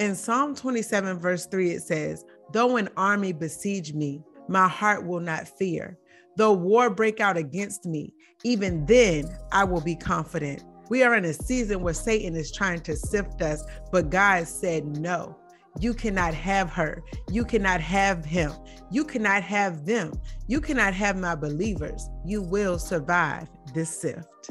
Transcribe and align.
In 0.00 0.14
Psalm 0.14 0.54
27, 0.54 1.18
verse 1.18 1.44
3, 1.44 1.72
it 1.72 1.82
says, 1.82 2.24
Though 2.54 2.78
an 2.78 2.88
army 2.96 3.34
besiege 3.34 3.92
me, 3.92 4.22
my 4.48 4.66
heart 4.66 5.06
will 5.06 5.20
not 5.20 5.46
fear. 5.46 5.98
Though 6.38 6.54
war 6.54 6.88
break 6.88 7.20
out 7.20 7.36
against 7.36 7.84
me, 7.84 8.14
even 8.42 8.86
then 8.86 9.28
I 9.52 9.64
will 9.64 9.82
be 9.82 9.94
confident. 9.94 10.64
We 10.88 11.02
are 11.02 11.14
in 11.16 11.26
a 11.26 11.34
season 11.34 11.82
where 11.82 11.92
Satan 11.92 12.34
is 12.34 12.50
trying 12.50 12.80
to 12.80 12.96
sift 12.96 13.42
us, 13.42 13.62
but 13.92 14.08
God 14.08 14.48
said 14.48 14.86
no. 14.86 15.36
You 15.78 15.92
cannot 15.92 16.32
have 16.32 16.70
her. 16.70 17.02
You 17.30 17.44
cannot 17.44 17.82
have 17.82 18.24
him. 18.24 18.52
You 18.90 19.04
cannot 19.04 19.42
have 19.42 19.84
them. 19.84 20.14
You 20.48 20.62
cannot 20.62 20.94
have 20.94 21.18
my 21.18 21.34
believers. 21.34 22.08
You 22.24 22.40
will 22.40 22.78
survive 22.78 23.48
this 23.74 24.00
sift. 24.00 24.50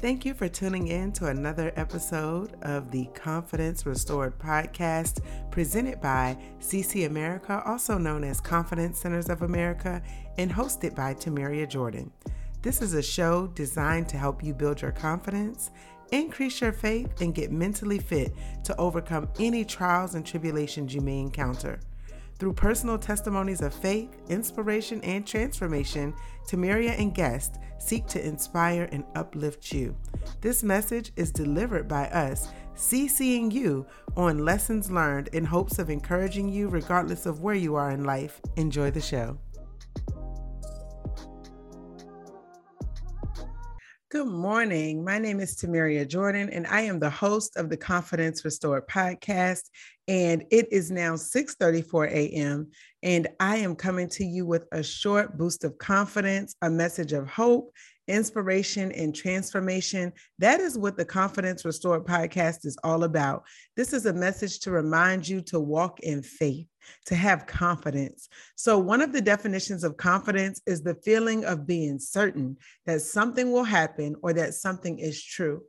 Thank 0.00 0.24
you 0.24 0.32
for 0.32 0.46
tuning 0.48 0.86
in 0.86 1.10
to 1.14 1.26
another 1.26 1.72
episode 1.74 2.54
of 2.62 2.92
the 2.92 3.06
Confidence 3.14 3.84
Restored 3.84 4.38
podcast 4.38 5.20
presented 5.50 6.00
by 6.00 6.38
CC 6.60 7.04
America, 7.04 7.60
also 7.66 7.98
known 7.98 8.22
as 8.22 8.40
Confidence 8.40 9.00
Centers 9.00 9.28
of 9.28 9.42
America, 9.42 10.00
and 10.36 10.52
hosted 10.52 10.94
by 10.94 11.14
Tamaria 11.14 11.68
Jordan. 11.68 12.12
This 12.62 12.80
is 12.80 12.94
a 12.94 13.02
show 13.02 13.48
designed 13.48 14.08
to 14.10 14.16
help 14.16 14.44
you 14.44 14.54
build 14.54 14.80
your 14.80 14.92
confidence, 14.92 15.72
increase 16.12 16.60
your 16.60 16.72
faith, 16.72 17.20
and 17.20 17.34
get 17.34 17.50
mentally 17.50 17.98
fit 17.98 18.32
to 18.62 18.76
overcome 18.76 19.28
any 19.40 19.64
trials 19.64 20.14
and 20.14 20.24
tribulations 20.24 20.94
you 20.94 21.00
may 21.00 21.18
encounter. 21.18 21.80
Through 22.38 22.52
personal 22.52 22.98
testimonies 22.98 23.62
of 23.62 23.74
faith, 23.74 24.16
inspiration, 24.28 25.02
and 25.02 25.26
transformation, 25.26 26.14
Tamaria 26.46 26.92
and 26.98 27.12
guests 27.12 27.58
seek 27.78 28.06
to 28.08 28.24
inspire 28.24 28.88
and 28.92 29.04
uplift 29.16 29.72
you. 29.72 29.96
This 30.40 30.62
message 30.62 31.10
is 31.16 31.32
delivered 31.32 31.88
by 31.88 32.06
us, 32.08 32.48
CCing 32.76 33.52
you 33.52 33.84
on 34.16 34.44
lessons 34.44 34.88
learned 34.88 35.28
in 35.28 35.44
hopes 35.44 35.80
of 35.80 35.90
encouraging 35.90 36.48
you 36.48 36.68
regardless 36.68 37.26
of 37.26 37.40
where 37.40 37.56
you 37.56 37.74
are 37.74 37.90
in 37.90 38.04
life. 38.04 38.40
Enjoy 38.54 38.90
the 38.92 39.00
show. 39.00 39.36
Good 44.10 44.28
morning. 44.28 45.04
My 45.04 45.18
name 45.18 45.38
is 45.38 45.54
Tamaria 45.54 46.08
Jordan, 46.08 46.48
and 46.48 46.66
I 46.66 46.80
am 46.80 46.98
the 46.98 47.10
host 47.10 47.58
of 47.58 47.68
the 47.68 47.76
Confidence 47.76 48.42
Restored 48.42 48.88
podcast. 48.88 49.64
And 50.08 50.46
it 50.50 50.72
is 50.72 50.90
now 50.90 51.12
6:34 51.12 52.08
a.m. 52.08 52.70
And 53.02 53.28
I 53.38 53.58
am 53.58 53.76
coming 53.76 54.08
to 54.12 54.24
you 54.24 54.46
with 54.46 54.64
a 54.72 54.82
short 54.82 55.36
boost 55.36 55.62
of 55.62 55.76
confidence, 55.76 56.56
a 56.62 56.70
message 56.70 57.12
of 57.12 57.28
hope, 57.28 57.70
inspiration, 58.06 58.92
and 58.92 59.14
transformation. 59.14 60.14
That 60.38 60.60
is 60.60 60.78
what 60.78 60.96
the 60.96 61.04
Confidence 61.04 61.66
Restored 61.66 62.06
podcast 62.06 62.64
is 62.64 62.78
all 62.82 63.04
about. 63.04 63.44
This 63.76 63.92
is 63.92 64.06
a 64.06 64.14
message 64.14 64.60
to 64.60 64.70
remind 64.70 65.28
you 65.28 65.42
to 65.42 65.60
walk 65.60 66.00
in 66.00 66.22
faith 66.22 66.66
to 67.06 67.14
have 67.14 67.46
confidence. 67.46 68.28
So, 68.56 68.78
one 68.78 69.00
of 69.00 69.12
the 69.12 69.20
definitions 69.20 69.84
of 69.84 69.96
confidence 69.96 70.60
is 70.66 70.82
the 70.82 70.94
feeling 70.96 71.44
of 71.44 71.66
being 71.66 71.98
certain 71.98 72.56
that 72.86 73.02
something 73.02 73.52
will 73.52 73.64
happen 73.64 74.16
or 74.22 74.32
that 74.34 74.54
something 74.54 74.98
is 74.98 75.22
true. 75.22 75.62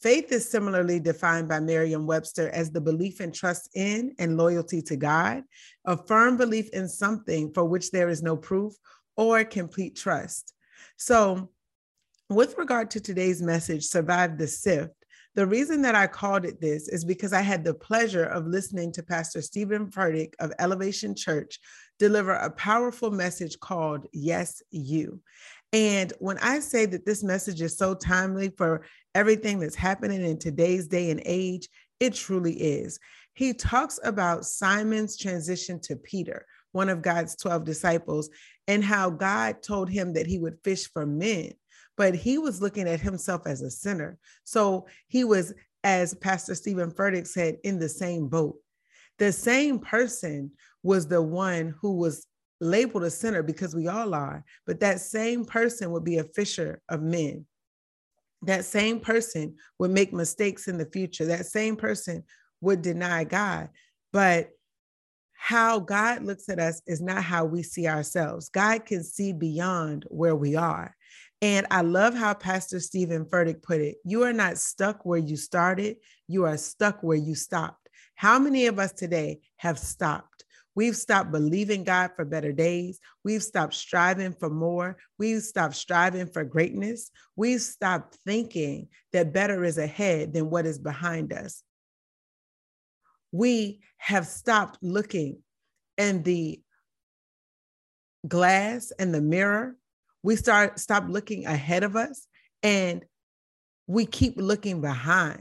Faith 0.00 0.30
is 0.30 0.48
similarly 0.48 1.00
defined 1.00 1.48
by 1.48 1.58
Merriam 1.58 2.06
Webster 2.06 2.50
as 2.50 2.70
the 2.70 2.80
belief 2.80 3.20
and 3.20 3.34
trust 3.34 3.70
in 3.74 4.14
and 4.18 4.36
loyalty 4.36 4.82
to 4.82 4.96
God, 4.96 5.42
a 5.86 5.96
firm 5.96 6.36
belief 6.36 6.68
in 6.70 6.88
something 6.88 7.52
for 7.54 7.64
which 7.64 7.90
there 7.90 8.08
is 8.08 8.22
no 8.22 8.36
proof 8.36 8.74
or 9.16 9.42
complete 9.44 9.96
trust. 9.96 10.52
So, 10.96 11.50
with 12.28 12.58
regard 12.58 12.90
to 12.90 13.00
today's 13.00 13.40
message, 13.40 13.84
Survive 13.84 14.36
the 14.36 14.46
Sift, 14.46 14.95
the 15.36 15.46
reason 15.46 15.82
that 15.82 15.94
I 15.94 16.06
called 16.06 16.46
it 16.46 16.62
this 16.62 16.88
is 16.88 17.04
because 17.04 17.34
I 17.34 17.42
had 17.42 17.62
the 17.62 17.74
pleasure 17.74 18.24
of 18.24 18.46
listening 18.46 18.90
to 18.92 19.02
Pastor 19.02 19.42
Stephen 19.42 19.90
Furtick 19.90 20.32
of 20.40 20.50
Elevation 20.58 21.14
Church 21.14 21.60
deliver 21.98 22.32
a 22.32 22.50
powerful 22.50 23.10
message 23.10 23.60
called 23.60 24.06
Yes, 24.14 24.62
You. 24.70 25.20
And 25.74 26.10
when 26.20 26.38
I 26.38 26.60
say 26.60 26.86
that 26.86 27.04
this 27.04 27.22
message 27.22 27.60
is 27.60 27.76
so 27.76 27.94
timely 27.94 28.48
for 28.56 28.86
everything 29.14 29.58
that's 29.60 29.74
happening 29.74 30.24
in 30.24 30.38
today's 30.38 30.86
day 30.86 31.10
and 31.10 31.20
age, 31.26 31.68
it 32.00 32.14
truly 32.14 32.54
is. 32.54 32.98
He 33.34 33.52
talks 33.52 34.00
about 34.02 34.46
Simon's 34.46 35.18
transition 35.18 35.80
to 35.80 35.96
Peter, 35.96 36.46
one 36.72 36.88
of 36.88 37.02
God's 37.02 37.36
12 37.36 37.62
disciples, 37.64 38.30
and 38.68 38.82
how 38.82 39.10
God 39.10 39.62
told 39.62 39.90
him 39.90 40.14
that 40.14 40.26
he 40.26 40.38
would 40.38 40.56
fish 40.64 40.90
for 40.90 41.04
men 41.04 41.52
but 41.96 42.14
he 42.14 42.38
was 42.38 42.60
looking 42.60 42.88
at 42.88 43.00
himself 43.00 43.46
as 43.46 43.62
a 43.62 43.70
sinner. 43.70 44.18
So 44.44 44.86
he 45.08 45.24
was, 45.24 45.54
as 45.84 46.14
Pastor 46.14 46.54
Stephen 46.54 46.90
Furtick 46.90 47.26
said, 47.26 47.56
in 47.64 47.78
the 47.78 47.88
same 47.88 48.28
boat. 48.28 48.56
The 49.18 49.32
same 49.32 49.78
person 49.78 50.50
was 50.82 51.08
the 51.08 51.22
one 51.22 51.74
who 51.80 51.96
was 51.96 52.26
labeled 52.60 53.04
a 53.04 53.10
sinner 53.10 53.42
because 53.42 53.74
we 53.74 53.88
all 53.88 54.14
are, 54.14 54.44
but 54.66 54.80
that 54.80 55.00
same 55.00 55.44
person 55.44 55.90
would 55.90 56.04
be 56.04 56.18
a 56.18 56.24
fisher 56.24 56.80
of 56.88 57.02
men. 57.02 57.46
That 58.42 58.64
same 58.64 59.00
person 59.00 59.56
would 59.78 59.90
make 59.90 60.12
mistakes 60.12 60.68
in 60.68 60.78
the 60.78 60.86
future. 60.86 61.24
That 61.26 61.46
same 61.46 61.76
person 61.76 62.24
would 62.60 62.82
deny 62.82 63.24
God. 63.24 63.70
But 64.12 64.50
how 65.32 65.78
God 65.78 66.22
looks 66.22 66.48
at 66.48 66.58
us 66.58 66.80
is 66.86 67.00
not 67.00 67.22
how 67.22 67.44
we 67.44 67.62
see 67.62 67.86
ourselves. 67.86 68.48
God 68.48 68.84
can 68.84 69.04
see 69.04 69.32
beyond 69.32 70.04
where 70.08 70.34
we 70.34 70.56
are. 70.56 70.95
And 71.42 71.66
I 71.70 71.82
love 71.82 72.14
how 72.14 72.34
Pastor 72.34 72.80
Stephen 72.80 73.26
Furtick 73.26 73.62
put 73.62 73.80
it. 73.80 73.96
You 74.04 74.22
are 74.22 74.32
not 74.32 74.58
stuck 74.58 75.04
where 75.04 75.18
you 75.18 75.36
started, 75.36 75.96
you 76.26 76.44
are 76.44 76.56
stuck 76.56 77.02
where 77.02 77.16
you 77.16 77.34
stopped. 77.34 77.88
How 78.14 78.38
many 78.38 78.66
of 78.66 78.78
us 78.78 78.92
today 78.92 79.40
have 79.56 79.78
stopped? 79.78 80.44
We've 80.74 80.96
stopped 80.96 81.32
believing 81.32 81.84
God 81.84 82.10
for 82.14 82.26
better 82.26 82.52
days. 82.52 83.00
We've 83.24 83.42
stopped 83.42 83.72
striving 83.72 84.34
for 84.34 84.50
more. 84.50 84.98
We've 85.18 85.42
stopped 85.42 85.74
striving 85.74 86.26
for 86.26 86.44
greatness. 86.44 87.10
We've 87.34 87.62
stopped 87.62 88.18
thinking 88.26 88.88
that 89.12 89.32
better 89.32 89.64
is 89.64 89.78
ahead 89.78 90.34
than 90.34 90.50
what 90.50 90.66
is 90.66 90.78
behind 90.78 91.32
us. 91.32 91.62
We 93.32 93.80
have 93.96 94.26
stopped 94.26 94.78
looking 94.82 95.38
in 95.96 96.22
the 96.22 96.60
glass 98.28 98.92
and 98.98 99.14
the 99.14 99.22
mirror 99.22 99.76
we 100.26 100.34
start 100.34 100.80
stop 100.80 101.04
looking 101.06 101.46
ahead 101.46 101.84
of 101.84 101.94
us 101.94 102.26
and 102.64 103.04
we 103.86 104.04
keep 104.04 104.34
looking 104.36 104.80
behind. 104.80 105.40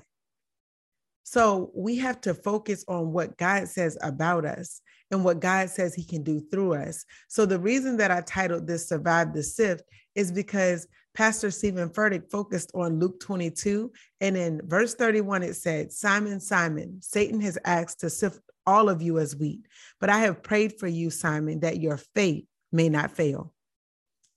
So 1.23 1.71
we 1.73 1.97
have 1.97 2.21
to 2.21 2.35
focus 2.35 2.85
on 2.87 3.11
what 3.11 3.35
God 3.35 3.67
says 3.67 3.97
about 4.03 4.45
us 4.45 4.81
and 5.09 5.23
what 5.23 5.39
God 5.39 5.71
says 5.71 5.95
he 5.95 6.03
can 6.03 6.21
do 6.21 6.39
through 6.51 6.75
us. 6.75 7.03
So 7.29 7.47
the 7.47 7.57
reason 7.57 7.97
that 7.97 8.11
I 8.11 8.21
titled 8.21 8.67
this 8.67 8.87
Survive 8.87 9.33
the 9.33 9.41
Sift 9.41 9.81
is 10.13 10.31
because 10.31 10.87
Pastor 11.15 11.49
Stephen 11.49 11.89
Furtick 11.89 12.29
focused 12.29 12.69
on 12.75 12.99
Luke 12.99 13.19
22. 13.21 13.91
And 14.21 14.37
in 14.37 14.61
verse 14.65 14.93
31, 14.93 15.41
it 15.41 15.55
said, 15.55 15.91
Simon, 15.91 16.39
Simon, 16.39 16.99
Satan 17.01 17.41
has 17.41 17.57
asked 17.65 18.01
to 18.01 18.09
sift 18.11 18.39
all 18.67 18.87
of 18.89 19.01
you 19.01 19.17
as 19.17 19.35
wheat, 19.35 19.65
but 19.99 20.11
I 20.11 20.19
have 20.19 20.43
prayed 20.43 20.79
for 20.79 20.87
you, 20.87 21.09
Simon, 21.09 21.61
that 21.61 21.79
your 21.79 21.97
faith 21.97 22.45
may 22.71 22.89
not 22.89 23.15
fail. 23.15 23.54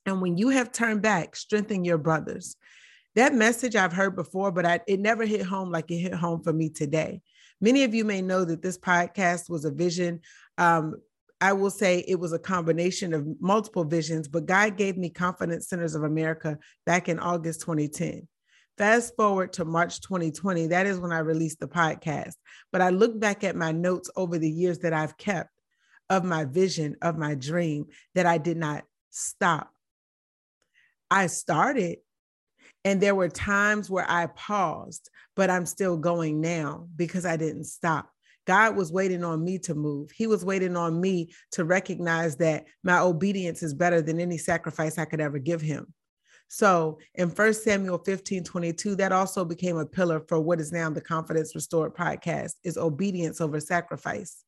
And 0.09 0.23
when 0.23 0.39
you 0.39 0.49
have 0.49 0.73
turned 0.73 1.03
back, 1.03 1.37
strengthen 1.37 1.85
your 1.85 1.99
brothers. 1.99 2.57
That 3.15 3.35
message 3.35 3.77
I've 3.77 3.93
heard 3.93 4.17
before, 4.17 4.51
but 4.51 4.65
I, 4.65 4.81
it 4.87 5.01
never 5.01 5.27
hit 5.27 5.43
home 5.43 5.71
like 5.71 5.91
it 5.91 5.99
hit 5.99 6.15
home 6.15 6.43
for 6.43 6.53
me 6.53 6.71
today. 6.71 7.21
Many 7.61 7.85
of 7.85 7.95
you 7.95 8.05
may 8.05 8.23
know 8.23 8.45
that 8.45 8.63
this 8.63 8.79
podcast 8.79 9.51
was 9.51 9.65
a 9.65 9.71
vision. 9.71 10.21
Um, 10.57 10.97
I 11.41 11.53
will 11.53 11.71
say 11.71 12.05
it 12.07 12.19
was 12.19 12.33
a 12.33 12.39
combination 12.39 13.13
of 13.13 13.27
multiple 13.41 13.85
visions, 13.85 14.29
but 14.29 14.47
God 14.47 14.77
gave 14.77 14.97
me 14.97 15.11
Confidence 15.11 15.69
Centers 15.69 15.95
of 15.95 16.05
America 16.05 16.59
back 16.87 17.09
in 17.09 17.19
August 17.19 17.61
2010. 17.61 18.27
Fast 18.79 19.15
forward 19.17 19.53
to 19.55 19.65
March 19.65 20.01
2020, 20.01 20.69
that 20.69 20.87
is 20.87 21.01
when 21.01 21.13
I 21.13 21.19
released 21.19 21.61
the 21.61 21.69
podcast. 21.69 22.35
But 22.73 22.81
I 22.81 22.91
look 22.91 23.19
back 23.19 23.45
at 23.45 23.57
my 23.57 23.73
notes 23.73 24.09
over 24.17 24.39
the 24.39 24.51
years 24.51 24.79
that 24.81 24.93
I've 24.93 25.19
kept 25.19 25.50
of 26.09 26.25
my 26.25 26.44
vision, 26.44 26.97
of 27.03 27.19
my 27.19 27.35
dream, 27.35 27.87
that 28.15 28.25
I 28.25 28.38
did 28.38 28.56
not 28.56 28.85
stop 29.11 29.71
I 31.10 31.26
started 31.26 31.99
and 32.84 33.00
there 33.00 33.14
were 33.14 33.28
times 33.28 33.90
where 33.90 34.08
I 34.08 34.26
paused, 34.26 35.10
but 35.37 35.50
I'm 35.50 35.66
still 35.66 35.96
going 35.96 36.40
now 36.40 36.88
because 36.96 37.26
I 37.26 37.37
didn't 37.37 37.64
stop. 37.64 38.10
God 38.46 38.76
was 38.76 38.93
waiting 38.93 39.25
on 39.25 39.44
me 39.44 39.58
to 39.58 39.75
move. 39.75 40.10
He 40.10 40.26
was 40.26 40.44
waiting 40.44 40.75
on 40.75 41.00
me 41.00 41.31
to 41.52 41.64
recognize 41.64 42.37
that 42.37 42.64
my 42.82 42.99
obedience 42.99 43.62
is 43.62 43.75
better 43.75 44.00
than 44.00 44.20
any 44.20 44.38
sacrifice 44.38 44.96
I 44.96 45.05
could 45.05 45.20
ever 45.20 45.38
give 45.38 45.60
him. 45.60 45.93
So 46.49 46.99
in 47.14 47.28
1 47.28 47.55
Samuel 47.55 47.99
15 47.99 48.44
22, 48.44 48.96
that 48.96 49.12
also 49.12 49.44
became 49.44 49.76
a 49.76 49.84
pillar 49.84 50.20
for 50.28 50.40
what 50.40 50.60
is 50.60 50.72
now 50.72 50.88
the 50.88 51.00
Confidence 51.00 51.55
Restored 51.55 51.94
podcast 51.94 52.52
is 52.64 52.78
obedience 52.78 53.43
over 53.43 53.60
sacrifice. 53.60 54.44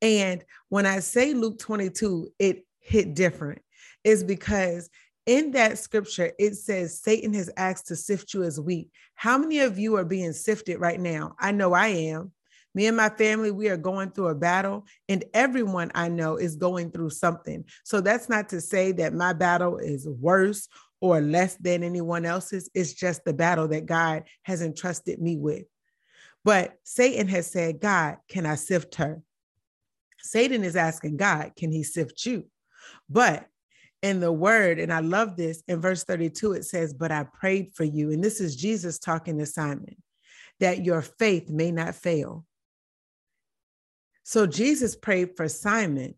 And 0.00 0.42
when 0.70 0.86
I 0.86 1.00
say 1.00 1.34
Luke 1.34 1.58
22, 1.58 2.30
it 2.38 2.64
hit 2.78 3.14
different, 3.14 3.60
is 4.02 4.24
because 4.24 4.88
in 5.26 5.50
that 5.52 5.78
scripture, 5.78 6.32
it 6.38 6.54
says 6.54 7.00
Satan 7.00 7.34
has 7.34 7.50
asked 7.56 7.88
to 7.88 7.96
sift 7.96 8.32
you 8.32 8.44
as 8.44 8.60
wheat. 8.60 8.90
How 9.16 9.36
many 9.36 9.58
of 9.60 9.78
you 9.78 9.96
are 9.96 10.04
being 10.04 10.32
sifted 10.32 10.80
right 10.80 11.00
now? 11.00 11.34
I 11.38 11.52
know 11.52 11.72
I 11.72 11.88
am. 11.88 12.32
Me 12.74 12.86
and 12.86 12.96
my 12.96 13.08
family, 13.08 13.50
we 13.50 13.68
are 13.68 13.78
going 13.78 14.10
through 14.10 14.28
a 14.28 14.34
battle, 14.34 14.84
and 15.08 15.24
everyone 15.32 15.90
I 15.94 16.08
know 16.08 16.36
is 16.36 16.56
going 16.56 16.90
through 16.90 17.10
something. 17.10 17.64
So 17.84 18.02
that's 18.02 18.28
not 18.28 18.50
to 18.50 18.60
say 18.60 18.92
that 18.92 19.14
my 19.14 19.32
battle 19.32 19.78
is 19.78 20.06
worse 20.06 20.68
or 21.00 21.20
less 21.20 21.56
than 21.56 21.82
anyone 21.82 22.26
else's. 22.26 22.68
It's 22.74 22.92
just 22.92 23.24
the 23.24 23.32
battle 23.32 23.68
that 23.68 23.86
God 23.86 24.24
has 24.42 24.60
entrusted 24.60 25.20
me 25.20 25.36
with. 25.38 25.64
But 26.44 26.76
Satan 26.84 27.28
has 27.28 27.50
said, 27.50 27.80
God, 27.80 28.18
can 28.28 28.44
I 28.44 28.56
sift 28.56 28.96
her? 28.96 29.22
Satan 30.20 30.62
is 30.62 30.76
asking 30.76 31.16
God, 31.16 31.52
can 31.56 31.72
he 31.72 31.82
sift 31.82 32.26
you? 32.26 32.44
But 33.08 33.46
in 34.02 34.20
the 34.20 34.32
word, 34.32 34.78
and 34.78 34.92
I 34.92 35.00
love 35.00 35.36
this 35.36 35.62
in 35.68 35.80
verse 35.80 36.04
32, 36.04 36.52
it 36.52 36.64
says, 36.64 36.92
But 36.92 37.10
I 37.10 37.24
prayed 37.24 37.72
for 37.74 37.84
you. 37.84 38.12
And 38.12 38.22
this 38.22 38.40
is 38.40 38.56
Jesus 38.56 38.98
talking 38.98 39.38
to 39.38 39.46
Simon, 39.46 39.96
that 40.60 40.84
your 40.84 41.02
faith 41.02 41.48
may 41.48 41.70
not 41.70 41.94
fail. 41.94 42.44
So 44.22 44.46
Jesus 44.46 44.96
prayed 44.96 45.36
for 45.36 45.48
Simon, 45.48 46.14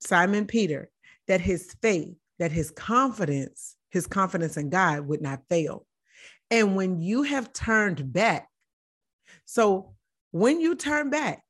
Simon 0.00 0.46
Peter, 0.46 0.90
that 1.28 1.40
his 1.40 1.74
faith, 1.82 2.16
that 2.38 2.50
his 2.50 2.70
confidence, 2.70 3.76
his 3.90 4.06
confidence 4.06 4.56
in 4.56 4.70
God 4.70 5.06
would 5.06 5.22
not 5.22 5.42
fail. 5.48 5.86
And 6.50 6.76
when 6.76 6.98
you 6.98 7.22
have 7.22 7.52
turned 7.52 8.12
back, 8.12 8.48
so 9.44 9.94
when 10.30 10.60
you 10.60 10.74
turn 10.74 11.10
back 11.10 11.42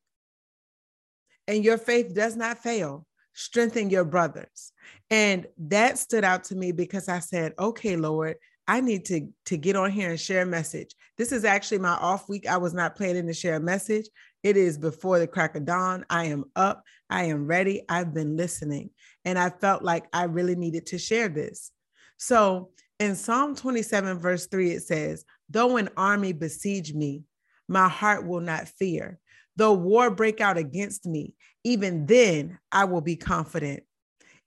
and 1.47 1.63
your 1.63 1.77
faith 1.77 2.13
does 2.13 2.35
not 2.35 2.57
fail, 2.57 3.06
strengthen 3.37 3.89
your 3.89 4.03
brothers. 4.03 4.73
And 5.11 5.45
that 5.57 5.99
stood 5.99 6.23
out 6.23 6.43
to 6.45 6.55
me 6.55 6.71
because 6.71 7.07
I 7.07 7.19
said, 7.19 7.53
okay, 7.59 7.95
Lord, 7.95 8.35
I 8.67 8.81
need 8.81 9.05
to, 9.05 9.29
to 9.45 9.57
get 9.57 9.75
on 9.75 9.91
here 9.91 10.09
and 10.09 10.19
share 10.19 10.41
a 10.41 10.45
message. 10.45 10.93
This 11.17 11.31
is 11.31 11.45
actually 11.45 11.77
my 11.77 11.93
off 11.93 12.27
week. 12.27 12.47
I 12.47 12.57
was 12.57 12.73
not 12.73 12.95
planning 12.95 13.27
to 13.27 13.33
share 13.33 13.55
a 13.55 13.61
message, 13.61 14.09
it 14.43 14.57
is 14.57 14.77
before 14.77 15.19
the 15.19 15.27
crack 15.27 15.55
of 15.55 15.65
dawn. 15.65 16.05
I 16.09 16.25
am 16.25 16.45
up. 16.55 16.83
I 17.09 17.25
am 17.25 17.47
ready. 17.47 17.83
I've 17.87 18.13
been 18.13 18.35
listening. 18.35 18.89
And 19.23 19.37
I 19.37 19.49
felt 19.49 19.83
like 19.83 20.07
I 20.13 20.23
really 20.23 20.55
needed 20.55 20.87
to 20.87 20.97
share 20.97 21.29
this. 21.29 21.71
So 22.17 22.71
in 22.99 23.15
Psalm 23.15 23.55
27, 23.55 24.19
verse 24.19 24.47
3, 24.47 24.71
it 24.71 24.83
says, 24.83 25.25
Though 25.49 25.77
an 25.77 25.89
army 25.95 26.33
besiege 26.33 26.93
me, 26.93 27.23
my 27.67 27.87
heart 27.87 28.25
will 28.25 28.41
not 28.41 28.67
fear. 28.67 29.19
Though 29.57 29.73
war 29.73 30.09
break 30.09 30.39
out 30.39 30.57
against 30.57 31.05
me, 31.05 31.33
even 31.63 32.05
then 32.05 32.59
I 32.71 32.85
will 32.85 33.01
be 33.01 33.15
confident. 33.15 33.83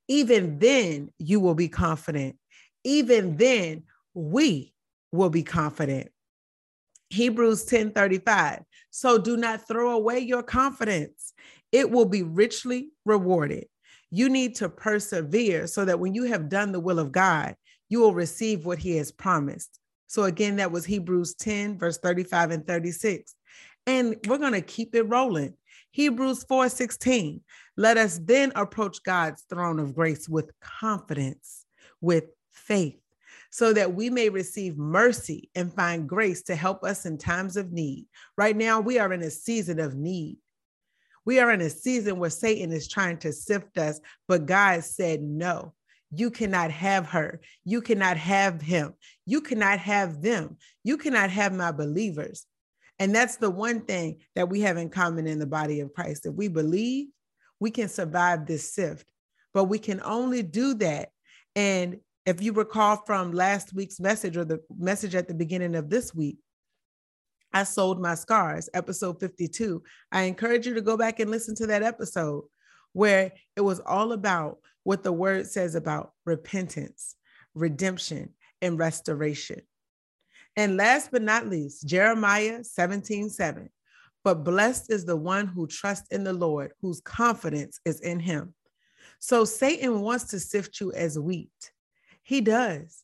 Even 0.08 0.58
then 0.58 1.10
you 1.18 1.40
will 1.40 1.54
be 1.54 1.68
confident. 1.68 2.36
Even 2.84 3.36
then 3.36 3.82
we 4.14 4.72
will 5.12 5.30
be 5.30 5.42
confident. 5.42 6.10
Hebrews 7.10 7.64
10 7.64 7.90
35. 7.90 8.62
So 8.90 9.18
do 9.18 9.36
not 9.36 9.66
throw 9.66 9.90
away 9.90 10.20
your 10.20 10.42
confidence, 10.42 11.32
it 11.72 11.90
will 11.90 12.06
be 12.06 12.22
richly 12.22 12.90
rewarded. 13.04 13.66
You 14.10 14.28
need 14.28 14.56
to 14.56 14.68
persevere 14.68 15.66
so 15.66 15.84
that 15.84 16.00
when 16.00 16.14
you 16.14 16.24
have 16.24 16.48
done 16.48 16.72
the 16.72 16.80
will 16.80 16.98
of 16.98 17.12
God, 17.12 17.54
you 17.88 18.00
will 18.00 18.14
receive 18.14 18.64
what 18.64 18.78
he 18.78 18.96
has 18.96 19.12
promised. 19.12 19.78
So, 20.06 20.24
again, 20.24 20.56
that 20.56 20.72
was 20.72 20.84
Hebrews 20.84 21.34
10, 21.34 21.78
verse 21.78 21.98
35 21.98 22.50
and 22.50 22.66
36. 22.66 23.34
And 23.86 24.16
we're 24.26 24.38
going 24.38 24.52
to 24.52 24.60
keep 24.60 24.94
it 24.94 25.02
rolling. 25.04 25.54
Hebrews 25.92 26.44
4 26.44 26.68
16. 26.68 27.40
Let 27.76 27.96
us 27.96 28.20
then 28.22 28.52
approach 28.54 29.02
God's 29.02 29.42
throne 29.42 29.80
of 29.80 29.94
grace 29.94 30.28
with 30.28 30.52
confidence, 30.60 31.64
with 32.00 32.24
faith 32.52 33.00
so 33.50 33.72
that 33.72 33.94
we 33.94 34.10
may 34.10 34.28
receive 34.28 34.78
mercy 34.78 35.50
and 35.54 35.74
find 35.74 36.08
grace 36.08 36.42
to 36.42 36.54
help 36.54 36.84
us 36.84 37.04
in 37.04 37.18
times 37.18 37.56
of 37.56 37.72
need. 37.72 38.06
Right 38.36 38.56
now, 38.56 38.80
we 38.80 38.98
are 38.98 39.12
in 39.12 39.22
a 39.22 39.30
season 39.30 39.80
of 39.80 39.96
need. 39.96 40.38
We 41.24 41.40
are 41.40 41.50
in 41.50 41.60
a 41.60 41.70
season 41.70 42.18
where 42.18 42.30
Satan 42.30 42.72
is 42.72 42.88
trying 42.88 43.18
to 43.18 43.32
sift 43.32 43.76
us, 43.76 44.00
but 44.26 44.46
God 44.46 44.84
said, 44.84 45.20
No, 45.20 45.74
you 46.12 46.30
cannot 46.30 46.70
have 46.70 47.06
her. 47.06 47.40
You 47.64 47.82
cannot 47.82 48.16
have 48.16 48.62
him. 48.62 48.94
You 49.26 49.40
cannot 49.40 49.78
have 49.80 50.22
them. 50.22 50.56
You 50.82 50.96
cannot 50.96 51.30
have 51.30 51.52
my 51.52 51.72
believers. 51.72 52.46
And 53.00 53.12
that's 53.12 53.36
the 53.36 53.50
one 53.50 53.80
thing 53.80 54.18
that 54.36 54.48
we 54.48 54.60
have 54.60 54.76
in 54.76 54.90
common 54.90 55.26
in 55.26 55.40
the 55.40 55.46
body 55.46 55.80
of 55.80 55.92
Christ. 55.92 56.26
If 56.26 56.34
we 56.34 56.46
believe, 56.46 57.08
we 57.58 57.72
can 57.72 57.88
survive 57.88 58.46
this 58.46 58.72
sift, 58.72 59.06
but 59.52 59.64
we 59.64 59.80
can 59.80 60.00
only 60.04 60.42
do 60.42 60.74
that 60.74 61.08
and 61.56 61.98
if 62.26 62.42
you 62.42 62.52
recall 62.52 62.96
from 63.06 63.32
last 63.32 63.74
week's 63.74 63.98
message 63.98 64.36
or 64.36 64.44
the 64.44 64.60
message 64.78 65.14
at 65.14 65.26
the 65.26 65.34
beginning 65.34 65.74
of 65.74 65.90
this 65.90 66.14
week, 66.14 66.38
I 67.52 67.64
sold 67.64 68.00
my 68.00 68.14
scars, 68.14 68.68
episode 68.74 69.18
52. 69.18 69.82
I 70.12 70.22
encourage 70.22 70.66
you 70.66 70.74
to 70.74 70.80
go 70.80 70.96
back 70.96 71.18
and 71.18 71.30
listen 71.30 71.54
to 71.56 71.66
that 71.68 71.82
episode 71.82 72.44
where 72.92 73.32
it 73.56 73.62
was 73.62 73.80
all 73.80 74.12
about 74.12 74.58
what 74.84 75.02
the 75.02 75.12
word 75.12 75.46
says 75.46 75.74
about 75.74 76.12
repentance, 76.24 77.16
redemption, 77.54 78.34
and 78.62 78.78
restoration. 78.78 79.62
And 80.56 80.76
last 80.76 81.10
but 81.10 81.22
not 81.22 81.48
least, 81.48 81.86
Jeremiah 81.86 82.64
17 82.64 83.30
7. 83.30 83.68
But 84.22 84.44
blessed 84.44 84.90
is 84.92 85.04
the 85.04 85.16
one 85.16 85.46
who 85.46 85.66
trusts 85.66 86.08
in 86.10 86.24
the 86.24 86.32
Lord, 86.32 86.72
whose 86.82 87.00
confidence 87.00 87.80
is 87.84 88.00
in 88.00 88.20
him. 88.20 88.54
So 89.18 89.44
Satan 89.44 90.00
wants 90.00 90.24
to 90.24 90.40
sift 90.40 90.80
you 90.80 90.92
as 90.92 91.18
wheat. 91.18 91.72
He 92.22 92.40
does. 92.40 93.02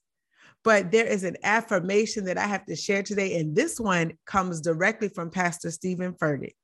But 0.63 0.91
there 0.91 1.07
is 1.07 1.25
an 1.25 1.37
affirmation 1.43 2.25
that 2.25 2.39
I 2.39 2.47
have 2.47 2.67
to 2.67 2.77
share 2.77 3.03
today. 3.03 3.39
And 3.39 3.55
this 3.55 3.79
one 3.79 4.15
comes 4.27 4.61
directly 4.61 5.09
from 5.09 5.31
Pastor 5.31 5.71
Stephen 5.71 6.13
Furtick. 6.15 6.57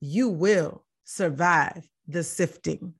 You 0.00 0.28
will 0.28 0.84
survive 1.04 1.88
the 2.06 2.24
sifting. 2.24 2.94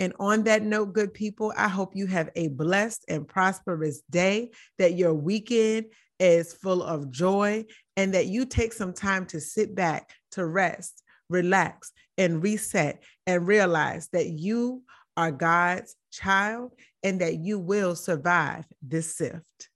And 0.00 0.12
on 0.20 0.44
that 0.44 0.62
note, 0.62 0.92
good 0.92 1.12
people, 1.12 1.52
I 1.56 1.68
hope 1.68 1.96
you 1.96 2.06
have 2.06 2.30
a 2.36 2.48
blessed 2.48 3.04
and 3.08 3.26
prosperous 3.26 4.02
day, 4.10 4.50
that 4.78 4.94
your 4.94 5.12
weekend 5.14 5.86
is 6.20 6.52
full 6.52 6.82
of 6.82 7.10
joy, 7.10 7.64
and 7.96 8.14
that 8.14 8.26
you 8.26 8.46
take 8.46 8.72
some 8.72 8.92
time 8.92 9.26
to 9.26 9.40
sit 9.40 9.74
back, 9.74 10.10
to 10.32 10.46
rest, 10.46 11.02
relax, 11.28 11.92
and 12.16 12.42
reset, 12.42 13.02
and 13.26 13.46
realize 13.46 14.08
that 14.12 14.28
you 14.28 14.82
are 15.16 15.32
God's 15.32 15.96
child 16.12 16.72
and 17.02 17.20
that 17.20 17.40
you 17.40 17.58
will 17.58 17.96
survive 17.96 18.64
this 18.80 19.16
sift. 19.16 19.68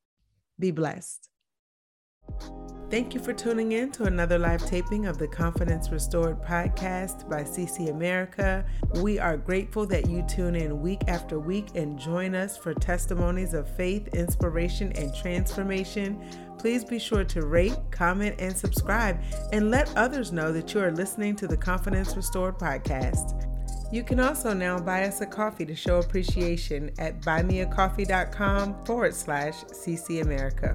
Be 0.59 0.71
blessed. 0.71 1.29
Thank 2.93 3.15
you 3.15 3.21
for 3.21 3.33
tuning 3.33 3.73
in 3.73 3.91
to 3.93 4.05
another 4.05 4.39
live 4.39 4.67
taping 4.67 5.07
of 5.07 5.17
the 5.17 5.27
Confidence 5.27 5.91
Restored 5.91 6.43
podcast 6.43 7.27
by 7.27 7.43
CC 7.43 7.89
America. 7.89 8.67
We 8.97 9.19
are 9.19 9.39
grateful 9.39 9.87
that 9.87 10.11
you 10.11 10.23
tune 10.29 10.55
in 10.55 10.83
week 10.83 11.01
after 11.09 11.39
week 11.39 11.69
and 11.75 11.99
join 11.99 12.35
us 12.35 12.59
for 12.59 12.75
testimonies 12.75 13.55
of 13.55 13.67
faith, 13.67 14.09
inspiration, 14.09 14.93
and 14.93 15.15
transformation. 15.15 16.23
Please 16.59 16.85
be 16.85 16.99
sure 16.99 17.25
to 17.25 17.47
rate, 17.47 17.79
comment, 17.91 18.37
and 18.39 18.55
subscribe, 18.55 19.19
and 19.55 19.71
let 19.71 19.91
others 19.97 20.31
know 20.31 20.53
that 20.53 20.75
you 20.75 20.81
are 20.81 20.93
listening 20.93 21.35
to 21.37 21.47
the 21.47 21.57
Confidence 21.57 22.15
Restored 22.15 22.59
podcast. 22.59 23.49
You 23.91 24.05
can 24.05 24.21
also 24.21 24.53
now 24.53 24.79
buy 24.79 25.05
us 25.05 25.23
a 25.23 25.27
coffee 25.27 25.65
to 25.65 25.75
show 25.75 25.99
appreciation 26.01 26.91
at 26.99 27.23
buymeacoffee.com 27.23 28.85
forward 28.85 29.15
slash 29.15 29.65
CC 29.65 30.21
America. 30.21 30.75